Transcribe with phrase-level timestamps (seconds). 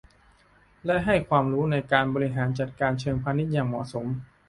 [0.85, 4.05] และให้ความรู้ในการบริหารจัดการเชิงพาณิชย์อย่างเหมาะสม